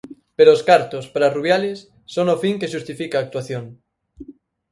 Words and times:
Pero 0.37 0.49
os 0.57 0.61
cartos, 0.69 1.05
para 1.13 1.31
Rubiales, 1.35 1.79
son 2.13 2.25
o 2.35 2.39
fin 2.43 2.55
que 2.59 2.71
xustifica 2.73 3.15
a 3.17 3.23
actuación. 3.25 3.65